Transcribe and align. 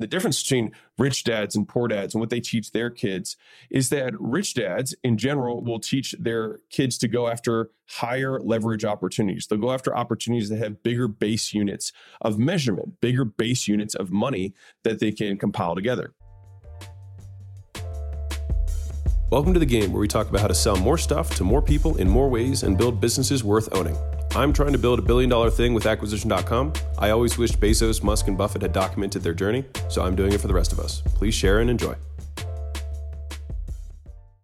the 0.00 0.06
difference 0.06 0.42
between 0.42 0.72
rich 0.98 1.24
dads 1.24 1.54
and 1.54 1.68
poor 1.68 1.86
dads 1.86 2.14
and 2.14 2.20
what 2.20 2.30
they 2.30 2.40
teach 2.40 2.72
their 2.72 2.88
kids 2.88 3.36
is 3.70 3.90
that 3.90 4.18
rich 4.18 4.54
dads 4.54 4.94
in 5.04 5.18
general 5.18 5.62
will 5.62 5.78
teach 5.78 6.14
their 6.18 6.58
kids 6.70 6.96
to 6.98 7.06
go 7.06 7.28
after 7.28 7.70
higher 7.86 8.40
leverage 8.40 8.84
opportunities. 8.84 9.46
They'll 9.46 9.58
go 9.58 9.72
after 9.72 9.94
opportunities 9.94 10.48
that 10.48 10.56
have 10.56 10.82
bigger 10.82 11.06
base 11.06 11.52
units 11.52 11.92
of 12.22 12.38
measurement, 12.38 13.00
bigger 13.02 13.26
base 13.26 13.68
units 13.68 13.94
of 13.94 14.10
money 14.10 14.54
that 14.84 15.00
they 15.00 15.12
can 15.12 15.36
compile 15.36 15.74
together. 15.74 16.14
Welcome 19.30 19.52
to 19.52 19.60
the 19.60 19.66
game 19.66 19.92
where 19.92 20.00
we 20.00 20.08
talk 20.08 20.30
about 20.30 20.40
how 20.40 20.48
to 20.48 20.54
sell 20.54 20.76
more 20.76 20.98
stuff 20.98 21.36
to 21.36 21.44
more 21.44 21.62
people 21.62 21.98
in 21.98 22.08
more 22.08 22.28
ways 22.28 22.62
and 22.62 22.76
build 22.76 23.00
businesses 23.00 23.44
worth 23.44 23.68
owning. 23.76 23.96
I'm 24.36 24.52
trying 24.52 24.72
to 24.72 24.78
build 24.78 25.00
a 25.00 25.02
billion 25.02 25.28
dollar 25.28 25.50
thing 25.50 25.74
with 25.74 25.86
acquisition.com. 25.86 26.72
I 26.98 27.10
always 27.10 27.36
wished 27.36 27.58
Bezos, 27.58 28.02
Musk, 28.02 28.28
and 28.28 28.38
Buffett 28.38 28.62
had 28.62 28.72
documented 28.72 29.22
their 29.22 29.34
journey, 29.34 29.64
so 29.88 30.02
I'm 30.02 30.14
doing 30.14 30.32
it 30.32 30.40
for 30.40 30.46
the 30.46 30.54
rest 30.54 30.72
of 30.72 30.78
us. 30.78 31.02
Please 31.14 31.34
share 31.34 31.58
and 31.58 31.68
enjoy. 31.68 31.96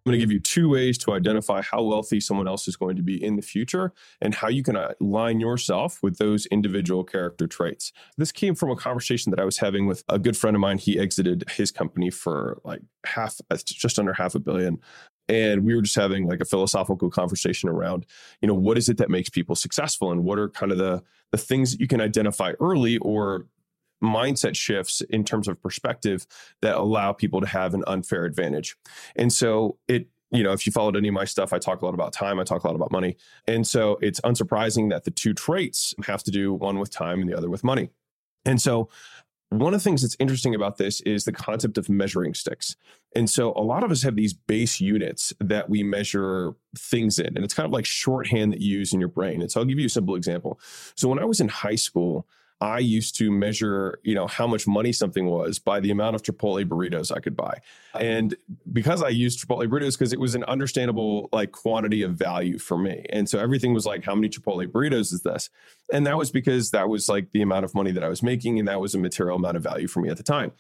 I'm 0.07 0.13
going 0.13 0.21
to 0.21 0.25
give 0.25 0.33
you 0.33 0.41
two 0.41 0.69
ways 0.69 0.99
to 0.99 1.15
identify 1.15 1.63
how 1.63 1.83
wealthy 1.83 2.21
someone 2.21 2.47
else 2.47 2.69
is 2.69 2.77
going 2.77 2.95
to 2.95 3.03
be 3.03 3.23
in 3.23 3.35
the 3.35 3.43
future 3.43 3.93
and 4.21 4.35
how 4.35 4.49
you 4.49 4.63
can 4.63 4.77
align 4.77 5.41
yourself 5.41 6.01
with 6.01 6.19
those 6.19 6.47
individual 6.47 7.03
character 7.03 7.49
traits. 7.49 7.93
This 8.17 8.31
came 8.31 8.55
from 8.55 8.71
a 8.71 8.77
conversation 8.77 9.31
that 9.31 9.41
I 9.41 9.45
was 9.45 9.59
having 9.59 9.87
with 9.87 10.05
a 10.09 10.21
good 10.21 10.37
friend 10.37 10.55
of 10.55 10.61
mine. 10.61 10.79
He 10.79 10.97
exited 10.97 11.45
his 11.51 11.73
company 11.73 12.11
for 12.11 12.61
like 12.63 12.83
half, 13.05 13.41
uh, 13.51 13.57
just 13.65 13.99
under 13.99 14.13
half 14.13 14.37
a 14.37 14.39
billion 14.39 14.79
and 15.29 15.65
we 15.65 15.75
were 15.75 15.83
just 15.83 15.97
having 15.97 16.27
like 16.27 16.41
a 16.41 16.45
philosophical 16.45 17.11
conversation 17.11 17.69
around 17.69 18.07
you 18.41 18.49
know 18.49 18.55
what 18.55 18.79
is 18.79 18.89
it 18.89 18.97
that 18.97 19.11
makes 19.11 19.29
people 19.29 19.55
successful 19.55 20.13
and 20.13 20.25
what 20.25 20.39
are 20.39 20.49
kind 20.49 20.73
of 20.73 20.79
the 20.79 21.03
the 21.33 21.39
things 21.39 21.73
that 21.73 21.81
you 21.81 21.89
can 21.89 22.01
identify 22.01 22.53
early 22.61 22.99
or 22.99 23.47
mindset 24.03 24.57
shifts 24.57 25.01
in 25.03 25.25
terms 25.25 25.49
of 25.49 25.61
perspective 25.61 26.27
that 26.63 26.77
allow 26.77 27.13
people 27.13 27.41
to 27.41 27.47
have 27.47 27.75
an 27.75 27.83
unfair 27.87 28.25
advantage. 28.25 28.77
And 29.17 29.33
so 29.33 29.79
it 29.89 30.09
you 30.33 30.43
know 30.43 30.53
if 30.53 30.67
you 30.67 30.73
followed 30.73 30.97
any 30.97 31.07
of 31.07 31.15
my 31.15 31.25
stuff 31.25 31.53
i 31.53 31.59
talk 31.59 31.81
a 31.81 31.85
lot 31.85 31.95
about 31.95 32.13
time 32.13 32.41
i 32.41 32.45
talk 32.45 32.65
a 32.65 32.67
lot 32.67 32.75
about 32.75 32.91
money. 32.91 33.17
And 33.47 33.67
so 33.67 33.97
it's 34.03 34.21
unsurprising 34.21 34.91
that 34.91 35.05
the 35.05 35.11
two 35.11 35.33
traits 35.33 35.95
have 36.05 36.23
to 36.25 36.31
do 36.31 36.53
one 36.53 36.79
with 36.79 36.91
time 36.91 37.21
and 37.21 37.31
the 37.31 37.37
other 37.37 37.49
with 37.49 37.63
money. 37.63 37.91
And 38.45 38.61
so 38.61 38.89
one 39.51 39.73
of 39.73 39.81
the 39.81 39.85
things 39.85 40.03
that's 40.03 40.17
interesting 40.19 40.55
about 40.55 40.77
this 40.77 41.01
is 41.03 41.25
the 41.25 41.33
concept 41.33 41.79
of 41.79 41.89
measuring 41.89 42.35
sticks. 42.35 42.77
And 43.15 43.31
so 43.31 43.53
a 43.53 43.63
lot 43.63 43.85
of 43.85 43.91
us 43.91 44.03
have 44.03 44.17
these 44.17 44.35
base 44.35 44.81
units 44.81 45.33
that 45.41 45.71
we 45.71 45.83
measure 45.83 46.55
things 46.77 47.19
in, 47.19 47.37
and 47.37 47.45
it's 47.45 47.55
kind 47.55 47.67
of 47.67 47.73
like 47.73 47.87
shorthand 47.87 48.53
that 48.53 48.61
you 48.61 48.79
use 48.79 48.93
in 48.93 49.01
your 49.01 49.09
brain. 49.09 49.41
And 49.41 49.51
so 49.51 49.61
I'll 49.61 49.67
give 49.67 49.79
you 49.79 49.87
a 49.87 49.91
simple 49.91 50.17
example. 50.17 50.59
So 50.97 51.09
when 51.09 51.19
I 51.19 51.25
was 51.25 51.41
in 51.41 51.49
high 51.49 51.77
school, 51.77 52.27
I 52.61 52.79
used 52.79 53.17
to 53.17 53.31
measure, 53.31 53.99
you 54.03 54.15
know, 54.15 54.27
how 54.27 54.47
much 54.47 54.67
money 54.67 54.93
something 54.93 55.27
was 55.27 55.59
by 55.59 55.79
the 55.81 55.91
amount 55.91 56.17
of 56.17 56.23
Chipotle 56.23 56.65
burritos 56.65 57.15
I 57.15 57.21
could 57.21 57.37
buy. 57.37 57.59
And 57.99 58.35
because 58.73 59.03
I 59.03 59.09
used 59.11 59.47
Chipotle 59.47 59.67
burritos 59.69 59.93
because 59.93 60.13
it 60.13 60.21
was 60.21 60.35
an 60.35 60.45
understandable 60.45 61.29
like 61.33 61.53
quantity 61.53 62.03
of 62.03 62.15
value 62.15 62.59
for 62.59 62.79
me. 62.79 63.05
And 63.11 63.29
so 63.29 63.39
everything 63.39 63.75
was 63.75 63.85
like 63.85 64.05
how 64.05 64.15
many 64.15 64.31
Chipotle 64.31 64.67
burritos 64.67 65.13
is 65.13 65.23
this? 65.23 65.51
And 65.93 66.07
that 66.07 66.17
was 66.17 66.31
because 66.31 66.71
that 66.71 66.89
was 66.89 67.09
like 67.09 67.33
the 67.33 67.43
amount 67.43 67.65
of 67.65 67.75
money 67.75 67.93
that 67.93 68.03
I 68.03 68.09
was 68.09 68.23
making 68.23 68.59
and 68.59 68.67
that 68.69 68.81
was 68.81 68.95
a 68.95 68.99
material 68.99 69.37
amount 69.37 69.59
of 69.59 69.63
value 69.63 69.87
for 69.87 70.01
me 70.01 70.09
at 70.09 70.17
the 70.17 70.23
time. 70.23 70.53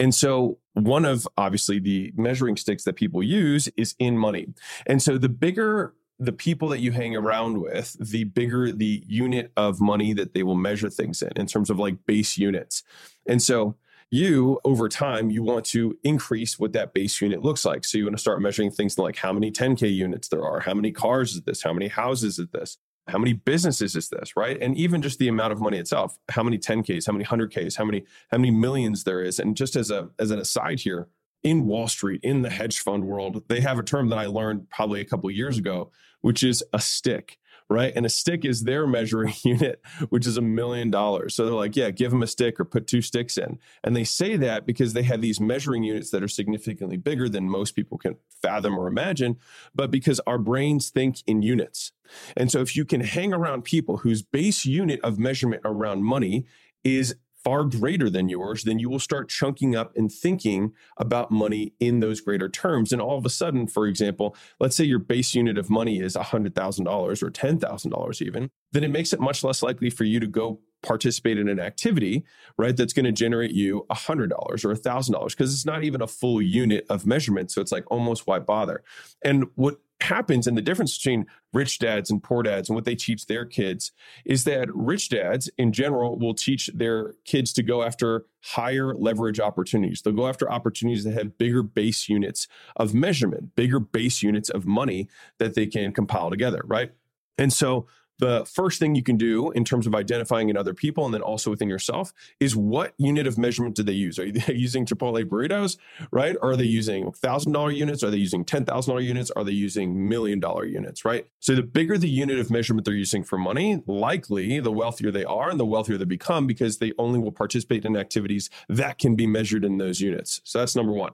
And 0.00 0.14
so 0.14 0.58
one 0.74 1.04
of 1.04 1.26
obviously 1.38 1.78
the 1.78 2.12
measuring 2.16 2.56
sticks 2.56 2.84
that 2.84 2.96
people 2.96 3.22
use 3.22 3.68
is 3.76 3.94
in 3.98 4.18
money. 4.18 4.48
And 4.86 5.00
so 5.00 5.16
the 5.16 5.28
bigger 5.28 5.94
the 6.18 6.32
people 6.32 6.68
that 6.68 6.80
you 6.80 6.92
hang 6.92 7.14
around 7.14 7.60
with, 7.60 7.96
the 8.00 8.24
bigger 8.24 8.72
the 8.72 9.02
unit 9.06 9.52
of 9.56 9.80
money 9.80 10.12
that 10.14 10.32
they 10.34 10.42
will 10.42 10.54
measure 10.54 10.88
things 10.88 11.22
in, 11.22 11.32
in 11.36 11.46
terms 11.46 11.68
of 11.68 11.78
like 11.78 12.06
base 12.06 12.38
units. 12.38 12.82
And 13.26 13.42
so 13.42 13.76
you 14.10 14.60
over 14.64 14.88
time 14.88 15.30
you 15.30 15.42
want 15.42 15.64
to 15.66 15.98
increase 16.04 16.58
what 16.58 16.72
that 16.72 16.94
base 16.94 17.20
unit 17.20 17.42
looks 17.42 17.64
like. 17.64 17.84
So 17.84 17.98
you 17.98 18.04
want 18.04 18.16
to 18.16 18.20
start 18.20 18.40
measuring 18.40 18.70
things 18.70 18.98
like 18.98 19.16
how 19.16 19.32
many 19.32 19.50
10k 19.50 19.92
units 19.92 20.28
there 20.28 20.44
are 20.44 20.60
how 20.60 20.74
many 20.74 20.92
cars 20.92 21.34
is 21.34 21.42
this 21.42 21.62
how 21.62 21.72
many 21.72 21.88
houses 21.88 22.38
is 22.38 22.48
this 22.52 22.78
how 23.08 23.18
many 23.18 23.32
businesses 23.32 23.94
is 23.96 24.08
this 24.08 24.36
right? 24.36 24.60
And 24.60 24.76
even 24.76 25.02
just 25.02 25.18
the 25.18 25.28
amount 25.28 25.52
of 25.52 25.60
money 25.60 25.78
itself 25.78 26.18
how 26.28 26.42
many 26.44 26.56
10ks 26.56 27.06
how 27.06 27.12
many 27.12 27.24
100ks 27.24 27.76
how 27.76 27.84
many 27.84 28.04
how 28.30 28.38
many 28.38 28.52
millions 28.52 29.04
there 29.04 29.22
is. 29.22 29.40
And 29.40 29.56
just 29.56 29.74
as 29.74 29.90
a 29.90 30.08
as 30.20 30.30
an 30.30 30.38
aside 30.38 30.80
here 30.80 31.08
in 31.46 31.64
Wall 31.64 31.86
Street, 31.86 32.20
in 32.24 32.42
the 32.42 32.50
hedge 32.50 32.80
fund 32.80 33.04
world, 33.04 33.44
they 33.46 33.60
have 33.60 33.78
a 33.78 33.82
term 33.84 34.08
that 34.08 34.18
I 34.18 34.26
learned 34.26 34.68
probably 34.68 35.00
a 35.00 35.04
couple 35.04 35.30
years 35.30 35.58
ago, 35.58 35.92
which 36.20 36.42
is 36.42 36.64
a 36.72 36.80
stick, 36.80 37.38
right? 37.70 37.92
And 37.94 38.04
a 38.04 38.08
stick 38.08 38.44
is 38.44 38.64
their 38.64 38.84
measuring 38.84 39.32
unit, 39.44 39.80
which 40.08 40.26
is 40.26 40.36
a 40.36 40.42
million 40.42 40.90
dollars. 40.90 41.36
So 41.36 41.44
they're 41.44 41.54
like, 41.54 41.76
yeah, 41.76 41.90
give 41.90 42.10
them 42.10 42.24
a 42.24 42.26
stick 42.26 42.58
or 42.58 42.64
put 42.64 42.88
two 42.88 43.00
sticks 43.00 43.38
in. 43.38 43.60
And 43.84 43.94
they 43.94 44.02
say 44.02 44.34
that 44.34 44.66
because 44.66 44.92
they 44.92 45.04
have 45.04 45.20
these 45.20 45.38
measuring 45.38 45.84
units 45.84 46.10
that 46.10 46.20
are 46.20 46.28
significantly 46.28 46.96
bigger 46.96 47.28
than 47.28 47.48
most 47.48 47.76
people 47.76 47.96
can 47.96 48.16
fathom 48.42 48.76
or 48.76 48.88
imagine, 48.88 49.36
but 49.72 49.92
because 49.92 50.18
our 50.26 50.38
brains 50.38 50.90
think 50.90 51.18
in 51.28 51.42
units. 51.42 51.92
And 52.36 52.50
so 52.50 52.60
if 52.60 52.74
you 52.74 52.84
can 52.84 53.02
hang 53.02 53.32
around 53.32 53.62
people 53.62 53.98
whose 53.98 54.22
base 54.22 54.66
unit 54.66 54.98
of 55.04 55.16
measurement 55.16 55.62
around 55.64 56.02
money 56.02 56.44
is 56.82 57.14
far 57.46 57.62
greater 57.62 58.10
than 58.10 58.28
yours, 58.28 58.64
then 58.64 58.80
you 58.80 58.90
will 58.90 58.98
start 58.98 59.28
chunking 59.28 59.76
up 59.76 59.96
and 59.96 60.10
thinking 60.10 60.72
about 60.96 61.30
money 61.30 61.72
in 61.78 62.00
those 62.00 62.20
greater 62.20 62.48
terms. 62.48 62.92
And 62.92 63.00
all 63.00 63.16
of 63.16 63.24
a 63.24 63.30
sudden, 63.30 63.68
for 63.68 63.86
example, 63.86 64.34
let's 64.58 64.74
say 64.74 64.82
your 64.82 64.98
base 64.98 65.32
unit 65.32 65.56
of 65.56 65.70
money 65.70 66.00
is 66.00 66.16
$100,000 66.16 67.22
or 67.22 67.30
$10,000 67.30 68.22
even, 68.22 68.50
then 68.72 68.82
it 68.82 68.90
makes 68.90 69.12
it 69.12 69.20
much 69.20 69.44
less 69.44 69.62
likely 69.62 69.90
for 69.90 70.02
you 70.02 70.18
to 70.18 70.26
go 70.26 70.58
participate 70.82 71.38
in 71.38 71.48
an 71.48 71.60
activity, 71.60 72.24
right, 72.58 72.76
that's 72.76 72.92
going 72.92 73.04
to 73.04 73.12
generate 73.12 73.52
you 73.52 73.86
$100 73.92 74.32
or 74.32 74.56
$1,000 74.56 75.28
because 75.28 75.54
it's 75.54 75.64
not 75.64 75.84
even 75.84 76.02
a 76.02 76.08
full 76.08 76.42
unit 76.42 76.84
of 76.90 77.06
measurement. 77.06 77.52
So 77.52 77.60
it's 77.60 77.70
like 77.70 77.88
almost 77.92 78.26
why 78.26 78.40
bother? 78.40 78.82
And 79.24 79.46
what 79.54 79.76
happens 80.00 80.46
and 80.46 80.56
the 80.56 80.62
difference 80.62 80.96
between 80.96 81.26
rich 81.52 81.78
dads 81.78 82.10
and 82.10 82.22
poor 82.22 82.42
dads 82.42 82.68
and 82.68 82.74
what 82.74 82.84
they 82.84 82.94
teach 82.94 83.26
their 83.26 83.44
kids 83.46 83.92
is 84.24 84.44
that 84.44 84.68
rich 84.74 85.08
dads 85.08 85.48
in 85.56 85.72
general 85.72 86.18
will 86.18 86.34
teach 86.34 86.68
their 86.74 87.14
kids 87.24 87.52
to 87.54 87.62
go 87.62 87.82
after 87.82 88.26
higher 88.42 88.94
leverage 88.94 89.40
opportunities. 89.40 90.02
They'll 90.02 90.12
go 90.12 90.28
after 90.28 90.50
opportunities 90.50 91.04
that 91.04 91.14
have 91.14 91.38
bigger 91.38 91.62
base 91.62 92.08
units 92.08 92.46
of 92.76 92.94
measurement, 92.94 93.54
bigger 93.56 93.80
base 93.80 94.22
units 94.22 94.50
of 94.50 94.66
money 94.66 95.08
that 95.38 95.54
they 95.54 95.66
can 95.66 95.92
compile 95.92 96.30
together, 96.30 96.60
right? 96.64 96.92
And 97.38 97.52
so 97.52 97.86
the 98.18 98.44
first 98.44 98.78
thing 98.78 98.94
you 98.94 99.02
can 99.02 99.16
do 99.16 99.50
in 99.50 99.64
terms 99.64 99.86
of 99.86 99.94
identifying 99.94 100.48
in 100.48 100.56
other 100.56 100.74
people 100.74 101.04
and 101.04 101.14
then 101.14 101.22
also 101.22 101.50
within 101.50 101.68
yourself 101.68 102.12
is 102.40 102.56
what 102.56 102.94
unit 102.98 103.26
of 103.26 103.38
measurement 103.38 103.74
do 103.74 103.82
they 103.82 103.92
use? 103.92 104.18
Are 104.18 104.30
they 104.30 104.54
using 104.54 104.86
Chipotle 104.86 105.24
burritos, 105.24 105.76
right? 106.10 106.36
Are 106.42 106.56
they 106.56 106.64
using 106.64 107.12
$1,000 107.12 107.76
units? 107.76 108.02
Are 108.02 108.10
they 108.10 108.16
using 108.16 108.44
$10,000 108.44 109.04
units? 109.04 109.30
Are 109.32 109.44
they 109.44 109.52
using 109.52 110.08
million 110.08 110.40
dollar 110.40 110.64
units, 110.64 111.04
right? 111.04 111.26
So 111.40 111.54
the 111.54 111.62
bigger 111.62 111.98
the 111.98 112.08
unit 112.08 112.38
of 112.38 112.50
measurement 112.50 112.84
they're 112.84 112.94
using 112.94 113.24
for 113.24 113.38
money, 113.38 113.82
likely 113.86 114.60
the 114.60 114.72
wealthier 114.72 115.10
they 115.10 115.24
are 115.24 115.50
and 115.50 115.60
the 115.60 115.66
wealthier 115.66 115.98
they 115.98 116.04
become 116.04 116.46
because 116.46 116.78
they 116.78 116.92
only 116.98 117.18
will 117.18 117.32
participate 117.32 117.84
in 117.84 117.96
activities 117.96 118.50
that 118.68 118.98
can 118.98 119.14
be 119.14 119.26
measured 119.26 119.64
in 119.64 119.78
those 119.78 120.00
units. 120.00 120.40
So 120.44 120.60
that's 120.60 120.76
number 120.76 120.92
one. 120.92 121.12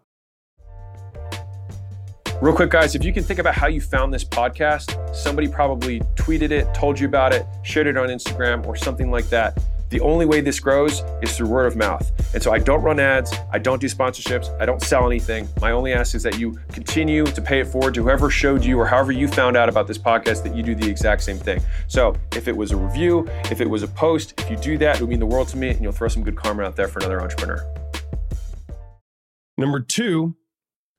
Real 2.43 2.57
quick, 2.57 2.71
guys, 2.71 2.97
if 2.97 3.05
you 3.05 3.13
can 3.13 3.23
think 3.23 3.39
about 3.39 3.55
how 3.55 3.69
you 3.69 3.81
found 3.81 4.13
this 4.13 4.25
podcast, 4.25 5.15
somebody 5.15 5.47
probably 5.47 6.01
tweeted 6.17 6.51
it, 6.51 6.75
told 6.75 6.99
you 6.99 7.07
about 7.07 7.33
it, 7.33 7.47
shared 7.63 7.87
it 7.87 7.97
on 7.97 8.09
Instagram, 8.09 8.67
or 8.67 8.75
something 8.75 9.13
like 9.13 9.29
that. 9.29 9.63
The 9.91 10.01
only 10.01 10.27
way 10.27 10.41
this 10.41 10.59
grows 10.59 11.05
is 11.23 11.37
through 11.37 11.47
word 11.47 11.67
of 11.67 11.77
mouth. 11.77 12.11
And 12.35 12.43
so 12.43 12.53
I 12.53 12.59
don't 12.59 12.83
run 12.83 12.99
ads, 12.99 13.33
I 13.53 13.61
don't 13.61 13.81
do 13.81 13.87
sponsorships, 13.87 14.51
I 14.61 14.67
don't 14.67 14.83
sell 14.83 15.07
anything. 15.07 15.49
My 15.61 15.71
only 15.71 15.93
ask 15.93 16.17
is 16.17 16.25
that 16.25 16.37
you 16.37 16.59
continue 16.73 17.27
to 17.27 17.41
pay 17.41 17.61
it 17.61 17.69
forward 17.69 17.95
to 17.95 18.03
whoever 18.03 18.29
showed 18.29 18.65
you 18.65 18.77
or 18.77 18.87
however 18.87 19.13
you 19.13 19.29
found 19.29 19.57
out 19.57 19.69
about 19.69 19.87
this 19.87 19.99
podcast 19.99 20.43
that 20.43 20.57
you 20.57 20.65
do 20.65 20.75
the 20.75 20.91
exact 20.91 21.23
same 21.23 21.39
thing. 21.39 21.61
So 21.87 22.17
if 22.35 22.49
it 22.49 22.57
was 22.57 22.73
a 22.73 22.77
review, 22.77 23.25
if 23.53 23.61
it 23.61 23.71
was 23.71 23.85
a 23.85 23.89
post, 23.89 24.35
if 24.41 24.51
you 24.51 24.57
do 24.57 24.79
that, 24.79 24.97
it 24.97 25.01
would 25.01 25.11
mean 25.11 25.21
the 25.21 25.27
world 25.27 25.47
to 25.51 25.57
me 25.57 25.71
and 25.71 25.81
you'll 25.81 25.93
throw 25.93 26.09
some 26.09 26.25
good 26.25 26.35
karma 26.35 26.65
out 26.65 26.75
there 26.75 26.89
for 26.89 26.99
another 26.99 27.23
entrepreneur. 27.23 27.65
Number 29.57 29.79
two 29.79 30.35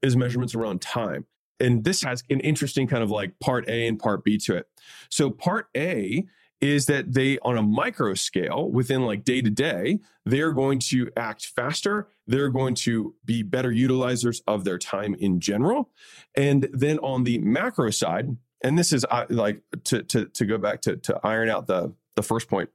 is 0.02 0.16
measurements 0.16 0.56
around 0.56 0.82
time 0.82 1.26
and 1.64 1.84
this 1.84 2.02
has 2.04 2.24
an 2.30 2.40
interesting 2.42 2.88
kind 2.88 3.04
of 3.04 3.10
like 3.10 3.40
part 3.40 3.68
A 3.68 3.88
and 3.88 3.98
part 3.98 4.24
B 4.24 4.38
to 4.40 4.56
it. 4.56 4.68
So 5.10 5.30
part 5.30 5.68
A 5.76 6.26
is 6.64 6.86
that 6.86 7.14
they 7.14 7.38
on 7.40 7.58
a 7.58 7.62
micro 7.62 8.14
scale 8.14 8.70
within 8.72 9.06
like 9.06 9.26
day 9.26 9.42
to 9.42 9.50
day 9.50 10.00
they're 10.26 10.54
going 10.54 10.80
to 10.80 11.12
act 11.18 11.48
faster 11.48 12.08
they're 12.26 12.48
going 12.48 12.74
to 12.74 13.14
be 13.26 13.44
better 13.44 13.70
utilizers 13.70 14.42
of 14.48 14.64
their 14.64 14.78
time 14.78 15.14
in 15.16 15.42
general 15.42 15.90
and 16.36 16.70
then 16.72 16.98
on 17.00 17.26
the 17.26 17.38
macro 17.40 17.90
side 17.90 18.38
and 18.64 18.80
this 18.80 18.94
is 18.94 19.06
uh, 19.12 19.26
like 19.30 19.62
to 19.84 20.04
to 20.04 20.26
to 20.28 20.46
go 20.46 20.58
back 20.58 20.80
to 20.80 20.96
to 20.96 21.20
iron 21.22 21.50
out 21.50 21.68
the 21.68 21.94
the 22.16 22.24
first 22.24 22.48
point 22.48 22.70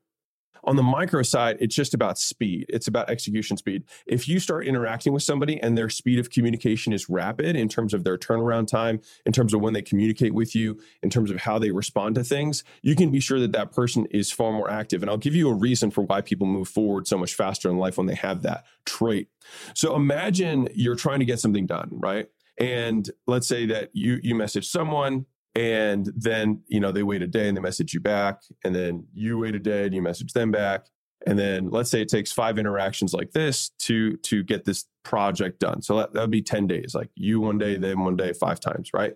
On 0.65 0.77
the 0.77 0.83
micro 0.83 1.23
side, 1.23 1.57
it's 1.61 1.75
just 1.75 1.95
about 1.95 2.19
speed. 2.19 2.67
It's 2.69 2.89
about 2.89 3.11
execution 3.11 3.57
speed. 3.57 3.85
If 4.07 4.29
you 4.29 4.41
start 4.41 4.67
interacting 4.67 5.13
with 5.13 5.23
somebody 5.23 5.61
and 5.61 5.77
their 5.77 5.89
speed 5.89 6.19
of 6.19 6.31
communication 6.31 6.93
is 6.93 7.09
rapid 7.09 7.57
in 7.57 7.69
terms 7.69 7.95
of 7.95 8.05
their 8.05 8.19
turnaround 8.19 8.67
time, 8.67 9.01
in 9.25 9.33
terms 9.33 9.55
of 9.55 9.61
when 9.61 9.75
they 9.75 9.83
communicate 9.83 10.35
with 10.35 10.55
you, 10.55 10.81
in 11.03 11.11
terms 11.11 11.31
of 11.31 11.39
how 11.39 11.59
they 11.59 11.71
respond 11.71 12.15
to 12.17 12.25
things, 12.25 12.65
you 12.83 12.95
can 12.95 13.11
be 13.11 13.21
sure 13.21 13.41
that 13.41 13.53
that 13.53 13.73
person 13.73 14.07
is 14.11 14.31
far 14.31 14.53
more 14.53 14.71
active. 14.71 15.03
And 15.03 15.11
I'll 15.11 15.17
give 15.17 15.35
you 15.35 15.49
a 15.49 15.55
reason 15.55 15.91
for 15.91 16.03
why 16.03 16.21
people 16.21 16.47
move 16.47 16.69
forward 16.69 17.07
so 17.07 17.19
much 17.19 17.35
faster 17.35 17.69
in 17.69 17.79
life 17.79 17.97
when 17.97 18.07
they 18.07 18.15
have 18.15 18.43
that 18.43 18.65
trait. 18.85 19.29
So 19.75 19.95
imagine 19.95 20.69
you're 20.75 20.97
trying 20.97 21.21
to 21.21 21.25
get 21.25 21.41
something 21.41 21.67
done, 21.67 21.89
right? 21.93 22.29
And 22.59 23.09
let's 23.27 23.47
say 23.47 23.67
that 23.67 23.91
you 23.93 24.19
you 24.23 24.35
message 24.35 24.69
someone 24.69 25.27
and 25.55 26.11
then 26.15 26.63
you 26.69 26.81
know 26.81 26.93
they 26.93 27.03
wait 27.03 27.23
a 27.23 27.27
day 27.27 27.49
and 27.49 27.57
they 27.57 27.61
message 27.61 27.95
you 27.95 28.01
back. 28.01 28.43
And 28.65 28.75
then 28.75 29.07
you 29.15 29.39
wait 29.39 29.55
a 29.55 29.59
day 29.59 29.85
and 29.85 29.95
you 29.95 30.03
message 30.03 30.33
them 30.33 30.51
back. 30.51 30.87
And 31.27 31.39
then 31.39 31.71
let's 31.71 31.91
say 31.91 32.01
it 32.01 32.09
takes 32.09 32.31
five 32.31 32.59
interactions 32.59 33.13
like 33.13 33.33
this 33.33 33.71
to 33.81 34.17
to 34.19 34.43
get 34.43 34.65
this 34.65 34.87
project 35.05 35.61
done. 35.61 35.83
So 35.83 35.97
that, 35.97 36.13
would 36.13 36.31
be 36.31 36.43
10 36.43 36.67
days 36.67 36.95
like 36.95 37.11
you 37.15 37.41
one 37.41 37.59
day 37.59 37.77
then 37.77 38.01
one 38.01 38.17
day 38.17 38.33
five 38.33 38.61
times 38.61 38.91
right? 38.93 39.15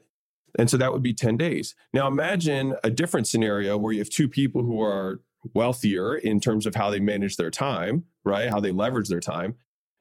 And 0.58 0.69
so 0.69 0.76
that 0.76 0.93
would 0.93 1.02
be 1.02 1.14
10 1.14 1.37
days. 1.37 1.75
Now 1.93 2.06
imagine 2.08 2.75
a 2.84 2.90
different 2.90 3.26
scenario 3.26 3.76
where 3.79 3.93
you 3.93 4.00
have 4.00 4.11
two 4.11 4.29
people 4.29 4.62
who 4.62 4.82
are 4.82 5.20
wealthier 5.55 6.17
in 6.17 6.40
terms 6.40 6.67
of 6.67 6.75
how 6.75 6.90
they 6.90 7.00
manage 7.00 7.37
their 7.37 7.50
time 7.50 8.05
right? 8.25 8.49
How 8.49 8.61
they 8.61 8.73
leverage 8.73 9.08
their 9.08 9.20
time. 9.20 9.56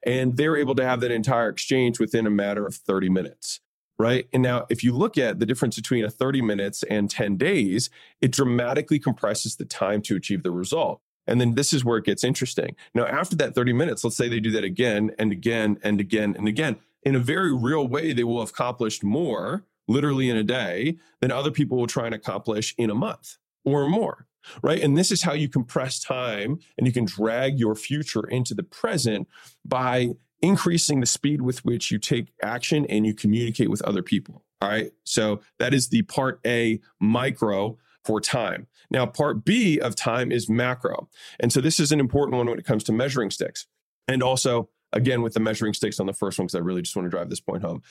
And 0.06 0.36
they're 0.36 0.58
able 0.58 0.76
to 0.76 0.86
have 0.86 1.00
that 1.02 1.12
entire 1.12 1.50
exchange 1.50 2.00
within 2.00 2.26
a 2.26 2.32
matter 2.32 2.66
of 2.66 2.76
30 2.76 3.10
minutes 3.10 3.62
right? 4.02 4.28
And 4.34 4.42
now, 4.42 4.66
if 4.70 4.84
you 4.84 4.94
look 4.94 5.18
at 5.18 5.40
the 5.40 5.46
difference 5.46 5.76
between 5.76 6.04
a 6.04 6.10
30 6.10 6.42
minutes 6.42 6.84
and 6.84 7.10
10 7.10 7.38
days, 7.38 7.90
it 8.20 8.32
dramatically 8.32 9.00
compresses 9.00 9.56
the 9.56 9.66
time 9.66 10.02
to 10.04 10.16
achieve 10.16 10.44
the 10.44 10.52
result. 10.52 11.02
And 11.28 11.40
then 11.40 11.54
this 11.54 11.72
is 11.72 11.86
where 11.86 12.00
it 12.00 12.06
gets 12.06 12.24
interesting. 12.24 12.76
Now, 12.96 13.06
after 13.06 13.36
that 13.38 13.54
30 13.54 13.74
minutes, 13.74 14.04
let's 14.04 14.18
say 14.18 14.28
they 14.28 14.40
do 14.40 14.52
that 14.52 14.64
again 14.64 15.12
and 15.20 15.32
again 15.32 15.78
and 15.84 16.02
again 16.02 16.36
and 16.36 16.48
again. 16.48 16.78
In 17.04 17.16
a 17.16 17.20
very 17.20 17.56
real 17.56 17.88
way, 17.88 18.12
they 18.12 18.24
will 18.24 18.40
have 18.40 18.50
accomplished 18.50 19.04
more, 19.04 19.64
literally 19.88 20.30
in 20.30 20.38
a 20.38 20.44
day, 20.44 20.98
than 21.20 21.32
other 21.32 21.52
people 21.52 21.78
will 21.78 21.88
try 21.88 22.08
and 22.08 22.16
accomplish 22.16 22.74
in 22.78 22.90
a 22.90 22.96
month 22.96 23.38
or 23.64 23.88
more 23.88 24.28
right? 24.64 24.82
And 24.82 24.98
this 24.98 25.12
is 25.12 25.22
how 25.22 25.34
you 25.34 25.48
compress 25.48 26.00
time 26.00 26.60
and 26.78 26.88
you 26.88 26.94
can 26.94 27.06
drag 27.06 27.60
your 27.60 27.76
future 27.76 28.28
into 28.28 28.56
the 28.56 28.64
present 28.64 29.28
by 29.64 30.16
increasing 30.42 31.00
the 31.00 31.06
speed 31.06 31.42
with 31.42 31.64
which 31.66 31.92
you 31.92 32.00
take 32.00 32.34
action 32.42 32.86
and 32.88 33.06
you 33.06 33.14
communicate 33.14 33.70
with 33.70 33.82
other 33.84 34.02
people. 34.02 34.44
All 34.62 34.70
right. 34.70 34.92
So 35.04 35.42
that 35.60 35.74
is 35.74 35.90
the 35.90 36.04
part 36.04 36.40
A 36.46 36.80
micro 37.00 37.78
for 38.04 38.20
time. 38.20 38.68
Now, 38.90 39.06
part 39.06 39.46
B 39.46 39.80
of 39.80 39.96
time 39.96 40.32
is 40.32 40.50
macro. 40.50 41.10
And 41.40 41.52
so 41.52 41.62
this 41.62 41.80
is 41.80 41.92
an 41.92 42.00
important 42.00 42.38
one 42.38 42.48
when 42.48 42.60
it 42.60 42.66
comes 42.66 42.84
to 42.86 42.92
measuring 42.92 43.32
sticks. 43.32 43.68
And 44.08 44.24
also, 44.24 44.70
again, 44.94 45.22
with 45.22 45.34
the 45.34 45.40
measuring 45.40 45.74
sticks 45.74 46.00
on 46.00 46.06
the 46.06 46.14
first 46.14 46.38
one, 46.38 46.48
because 46.48 46.56
I 46.56 46.60
really 46.60 46.82
just 46.82 46.96
want 46.96 47.06
to 47.06 47.10
drive 47.10 47.30
this 47.30 47.40
point 47.40 47.64
home. 47.64 47.82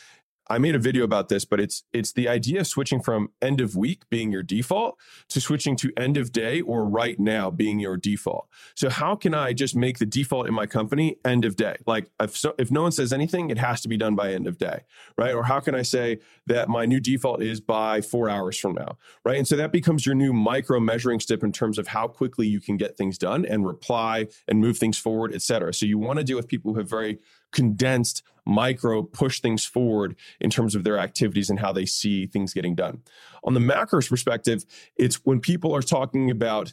I 0.50 0.58
made 0.58 0.74
a 0.74 0.80
video 0.80 1.04
about 1.04 1.28
this, 1.28 1.44
but 1.44 1.60
it's 1.60 1.84
it's 1.92 2.12
the 2.12 2.28
idea 2.28 2.60
of 2.60 2.66
switching 2.66 3.00
from 3.00 3.30
end 3.40 3.60
of 3.60 3.76
week 3.76 4.02
being 4.10 4.32
your 4.32 4.42
default 4.42 4.98
to 5.28 5.40
switching 5.40 5.76
to 5.76 5.92
end 5.96 6.16
of 6.16 6.32
day 6.32 6.60
or 6.60 6.84
right 6.84 7.18
now 7.20 7.50
being 7.50 7.78
your 7.78 7.96
default. 7.96 8.48
So 8.74 8.90
how 8.90 9.14
can 9.14 9.32
I 9.32 9.52
just 9.52 9.76
make 9.76 9.98
the 9.98 10.06
default 10.06 10.48
in 10.48 10.54
my 10.54 10.66
company 10.66 11.16
end 11.24 11.44
of 11.44 11.54
day? 11.54 11.76
Like 11.86 12.10
if 12.20 12.36
so, 12.36 12.54
if 12.58 12.70
no 12.72 12.82
one 12.82 12.90
says 12.90 13.12
anything, 13.12 13.48
it 13.50 13.58
has 13.58 13.80
to 13.82 13.88
be 13.88 13.96
done 13.96 14.16
by 14.16 14.32
end 14.32 14.48
of 14.48 14.58
day, 14.58 14.80
right? 15.16 15.32
Or 15.32 15.44
how 15.44 15.60
can 15.60 15.76
I 15.76 15.82
say 15.82 16.18
that 16.46 16.68
my 16.68 16.84
new 16.84 16.98
default 16.98 17.40
is 17.42 17.60
by 17.60 18.00
4 18.00 18.28
hours 18.28 18.58
from 18.58 18.74
now, 18.74 18.98
right? 19.24 19.38
And 19.38 19.46
so 19.46 19.54
that 19.54 19.70
becomes 19.70 20.04
your 20.04 20.16
new 20.16 20.32
micro 20.32 20.80
measuring 20.80 21.20
step 21.20 21.44
in 21.44 21.52
terms 21.52 21.78
of 21.78 21.86
how 21.86 22.08
quickly 22.08 22.48
you 22.48 22.60
can 22.60 22.76
get 22.76 22.96
things 22.96 23.18
done 23.18 23.46
and 23.46 23.64
reply 23.64 24.26
and 24.48 24.58
move 24.58 24.78
things 24.78 24.98
forward, 24.98 25.32
et 25.32 25.42
cetera. 25.42 25.72
So 25.72 25.86
you 25.86 25.96
want 25.96 26.18
to 26.18 26.24
deal 26.24 26.36
with 26.36 26.48
people 26.48 26.72
who 26.72 26.80
have 26.80 26.90
very 26.90 27.20
condensed 27.52 28.22
micro 28.46 29.02
push 29.02 29.40
things 29.40 29.64
forward 29.64 30.16
in 30.40 30.50
terms 30.50 30.74
of 30.74 30.84
their 30.84 30.98
activities 30.98 31.50
and 31.50 31.60
how 31.60 31.72
they 31.72 31.86
see 31.86 32.26
things 32.26 32.54
getting 32.54 32.74
done. 32.74 33.02
On 33.44 33.54
the 33.54 33.60
macros 33.60 34.08
perspective, 34.08 34.64
it's 34.96 35.16
when 35.24 35.40
people 35.40 35.74
are 35.74 35.82
talking 35.82 36.30
about 36.30 36.72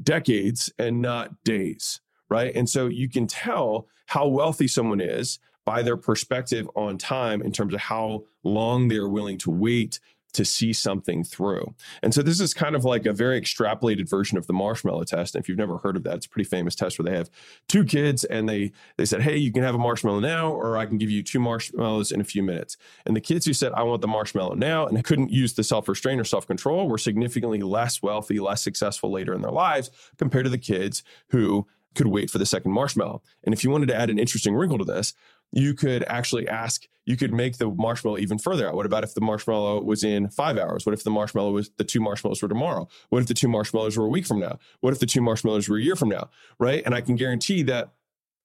decades 0.00 0.72
and 0.78 1.02
not 1.02 1.42
days, 1.44 2.00
right? 2.28 2.54
And 2.54 2.68
so 2.68 2.86
you 2.86 3.08
can 3.08 3.26
tell 3.26 3.88
how 4.06 4.28
wealthy 4.28 4.68
someone 4.68 5.00
is 5.00 5.38
by 5.64 5.82
their 5.82 5.96
perspective 5.96 6.68
on 6.74 6.98
time 6.98 7.42
in 7.42 7.52
terms 7.52 7.74
of 7.74 7.80
how 7.80 8.24
long 8.42 8.88
they're 8.88 9.08
willing 9.08 9.38
to 9.38 9.50
wait 9.50 10.00
to 10.32 10.44
see 10.44 10.72
something 10.72 11.24
through. 11.24 11.74
And 12.02 12.14
so 12.14 12.22
this 12.22 12.40
is 12.40 12.54
kind 12.54 12.76
of 12.76 12.84
like 12.84 13.06
a 13.06 13.12
very 13.12 13.40
extrapolated 13.40 14.08
version 14.08 14.38
of 14.38 14.46
the 14.46 14.52
marshmallow 14.52 15.04
test. 15.04 15.34
And 15.34 15.42
if 15.42 15.48
you've 15.48 15.58
never 15.58 15.78
heard 15.78 15.96
of 15.96 16.02
that, 16.04 16.16
it's 16.16 16.26
a 16.26 16.28
pretty 16.28 16.48
famous 16.48 16.74
test 16.74 16.98
where 16.98 17.10
they 17.10 17.16
have 17.16 17.30
two 17.68 17.84
kids 17.84 18.24
and 18.24 18.48
they 18.48 18.72
they 18.96 19.04
said, 19.04 19.22
"Hey, 19.22 19.36
you 19.36 19.52
can 19.52 19.62
have 19.62 19.74
a 19.74 19.78
marshmallow 19.78 20.20
now 20.20 20.52
or 20.52 20.76
I 20.76 20.86
can 20.86 20.98
give 20.98 21.10
you 21.10 21.22
two 21.22 21.40
marshmallows 21.40 22.12
in 22.12 22.20
a 22.20 22.24
few 22.24 22.42
minutes." 22.42 22.76
And 23.06 23.16
the 23.16 23.20
kids 23.20 23.46
who 23.46 23.52
said, 23.52 23.72
"I 23.72 23.82
want 23.82 24.02
the 24.02 24.08
marshmallow 24.08 24.54
now" 24.54 24.86
and 24.86 25.02
couldn't 25.04 25.32
use 25.32 25.54
the 25.54 25.64
self-restraint 25.64 26.20
or 26.20 26.24
self-control 26.24 26.88
were 26.88 26.98
significantly 26.98 27.60
less 27.60 28.02
wealthy, 28.02 28.38
less 28.38 28.62
successful 28.62 29.10
later 29.10 29.34
in 29.34 29.42
their 29.42 29.50
lives 29.50 29.90
compared 30.18 30.44
to 30.44 30.50
the 30.50 30.58
kids 30.58 31.02
who 31.30 31.66
could 31.94 32.06
wait 32.06 32.30
for 32.30 32.38
the 32.38 32.46
second 32.46 32.72
marshmallow. 32.72 33.22
And 33.44 33.52
if 33.52 33.64
you 33.64 33.70
wanted 33.70 33.88
to 33.88 33.96
add 33.96 34.10
an 34.10 34.18
interesting 34.18 34.54
wrinkle 34.54 34.78
to 34.78 34.84
this, 34.84 35.12
you 35.52 35.74
could 35.74 36.04
actually 36.04 36.46
ask, 36.48 36.86
you 37.10 37.16
could 37.16 37.34
make 37.34 37.58
the 37.58 37.68
marshmallow 37.68 38.18
even 38.18 38.38
further 38.38 38.68
out. 38.68 38.76
What 38.76 38.86
about 38.86 39.02
if 39.02 39.14
the 39.14 39.20
marshmallow 39.20 39.82
was 39.82 40.04
in 40.04 40.28
five 40.28 40.56
hours? 40.56 40.86
What 40.86 40.92
if 40.92 41.02
the 41.02 41.10
marshmallow 41.10 41.50
was 41.50 41.68
the 41.76 41.82
two 41.82 42.00
marshmallows 42.00 42.40
were 42.40 42.48
tomorrow? 42.48 42.88
What 43.08 43.20
if 43.20 43.26
the 43.26 43.34
two 43.34 43.48
marshmallows 43.48 43.98
were 43.98 44.04
a 44.04 44.08
week 44.08 44.26
from 44.26 44.38
now? 44.38 44.60
What 44.78 44.92
if 44.92 45.00
the 45.00 45.06
two 45.06 45.20
marshmallows 45.20 45.68
were 45.68 45.76
a 45.76 45.82
year 45.82 45.96
from 45.96 46.08
now? 46.08 46.30
Right. 46.60 46.84
And 46.86 46.94
I 46.94 47.00
can 47.00 47.16
guarantee 47.16 47.64
that 47.64 47.90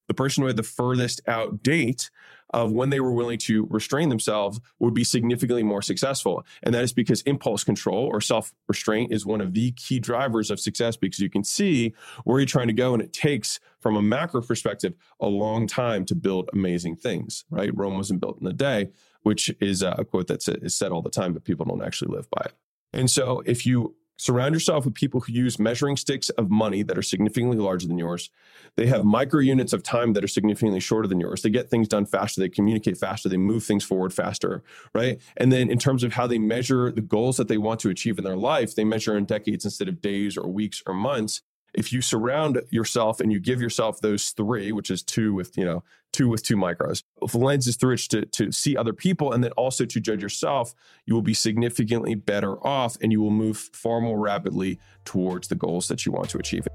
the 0.07 0.13
person 0.13 0.42
who 0.42 0.48
had 0.48 0.57
the 0.57 0.63
furthest 0.63 1.22
out 1.28 1.63
date 1.63 2.10
of 2.52 2.72
when 2.72 2.90
they 2.90 3.00
were 3.00 3.12
willing 3.12 3.38
to 3.38 3.68
restrain 3.69 4.10
themselves 4.10 4.60
would 4.80 4.94
be 4.94 5.04
significantly 5.04 5.63
more 5.63 5.81
successful. 5.81 6.46
And 6.63 6.74
that 6.74 6.84
is 6.84 6.94
because 6.94 7.22
impulse 7.24 7.63
control 7.63 8.06
or 8.06 8.22
self 8.22 8.54
restraint 8.68 9.12
is 9.12 9.25
one 9.25 9.42
of 9.42 9.54
the 9.54 9.72
key 9.72 10.00
drivers 10.00 10.52
of 10.52 10.60
success 10.60 10.96
because 10.96 11.19
you 11.19 11.30
can 11.30 11.44
see 11.44 11.94
where 12.24 12.40
you're 12.40 12.46
trying 12.46 12.68
to 12.68 12.74
go. 12.74 12.94
And 12.94 13.02
it 13.02 13.13
takes, 13.13 13.60
from 13.80 13.96
a 13.96 14.02
macro 14.02 14.42
perspective, 14.42 14.94
a 15.19 15.28
long 15.28 15.68
time 15.68 16.06
to 16.06 16.16
build 16.16 16.50
amazing 16.54 16.98
things, 16.98 17.46
right? 17.50 17.75
Rome 17.75 17.96
wasn't 17.96 18.22
built 18.22 18.40
in 18.40 18.48
a 18.48 18.54
day, 18.54 18.90
which 19.24 19.54
is 19.60 19.81
a 19.81 20.06
quote 20.06 20.28
that 20.28 20.48
is 20.62 20.75
said 20.78 20.92
all 20.92 21.02
the 21.02 21.10
time, 21.10 21.34
but 21.34 21.44
people 21.44 21.66
don't 21.66 21.84
actually 21.84 22.16
live 22.16 22.30
by 22.30 22.44
it. 22.46 22.54
And 22.94 23.10
so 23.10 23.42
if 23.46 23.66
you 23.66 23.96
Surround 24.17 24.53
yourself 24.53 24.85
with 24.85 24.94
people 24.94 25.19
who 25.19 25.33
use 25.33 25.59
measuring 25.59 25.97
sticks 25.97 26.29
of 26.29 26.50
money 26.50 26.83
that 26.83 26.97
are 26.97 27.01
significantly 27.01 27.57
larger 27.57 27.88
than 27.88 27.97
yours. 27.97 28.29
They 28.77 28.88
have 28.88 29.03
micro 29.03 29.41
units 29.41 29.73
of 29.73 29.83
time 29.83 30.13
that 30.13 30.23
are 30.23 30.27
significantly 30.29 30.79
shorter 30.79 31.07
than 31.07 31.19
yours. 31.19 31.41
They 31.41 31.50
get 31.50 31.69
things 31.69 31.88
done 31.88 32.06
faster. 32.06 32.39
They 32.39 32.50
communicate 32.50 32.97
faster. 32.97 33.27
They 33.27 33.38
move 33.38 33.63
things 33.63 33.83
forward 33.83 34.13
faster, 34.13 34.63
right? 34.94 35.19
And 35.38 35.51
then 35.51 35.69
in 35.69 35.79
terms 35.79 36.03
of 36.03 36.13
how 36.13 36.27
they 36.27 36.39
measure 36.39 36.91
the 36.91 37.01
goals 37.01 37.38
that 37.38 37.50
they 37.50 37.57
want 37.57 37.81
to 37.81 37.89
achieve 37.89 38.17
in 38.17 38.23
their 38.23 38.38
life, 38.38 38.75
they 38.75 38.85
measure 38.85 39.17
in 39.17 39.25
decades 39.25 39.65
instead 39.65 39.89
of 39.89 40.01
days 40.01 40.38
or 40.38 40.47
weeks 40.47 40.81
or 40.88 40.94
months 40.94 41.41
if 41.75 41.91
you 41.91 42.01
surround 42.01 42.61
yourself 42.69 43.19
and 43.19 43.31
you 43.31 43.39
give 43.39 43.61
yourself 43.61 44.00
those 44.00 44.29
three, 44.29 44.71
which 44.71 44.89
is 44.89 45.03
two 45.03 45.33
with, 45.33 45.57
you 45.57 45.65
know, 45.65 45.83
two 46.15 46.29
with 46.29 46.44
two 46.44 46.56
micros, 46.56 47.03
if 47.21 47.33
the 47.33 47.38
lens 47.38 47.67
is 47.67 47.75
through 47.75 47.91
which 47.91 48.07
to, 48.09 48.25
to 48.25 48.51
see 48.51 48.78
other 48.78 48.94
people 48.94 49.33
and 49.33 49.44
then 49.44 49.51
also 49.51 49.85
to 49.85 49.99
judge 49.99 50.21
yourself, 50.21 50.73
you 51.06 51.13
will 51.13 51.21
be 51.21 51.33
significantly 51.33 52.16
better 52.16 52.56
off 52.66 52.97
and 53.01 53.11
you 53.11 53.21
will 53.21 53.31
move 53.31 53.57
far 53.57 53.99
more 53.99 54.18
rapidly 54.18 54.80
towards 55.04 55.49
the 55.49 55.56
goals 55.56 55.87
that 55.90 56.06
you 56.06 56.11
want 56.11 56.30
to 56.30 56.37
achieve. 56.37 56.66